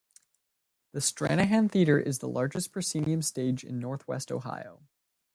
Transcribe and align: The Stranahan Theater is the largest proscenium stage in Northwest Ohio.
The 0.93 0.99
Stranahan 0.99 1.69
Theater 1.71 1.99
is 1.99 2.17
the 2.17 2.27
largest 2.27 2.71
proscenium 2.71 3.21
stage 3.21 3.63
in 3.63 3.77
Northwest 3.79 4.31
Ohio. 4.31 4.81